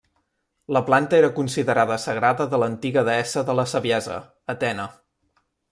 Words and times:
La 0.75 0.81
planta 0.87 1.17
era 1.17 1.29
considerada 1.41 1.99
sagrada 2.05 2.49
de 2.55 2.61
l'antiga 2.65 3.07
deessa 3.11 3.47
de 3.53 3.59
la 3.61 3.67
saviesa, 3.75 4.21
Atena. 4.57 4.93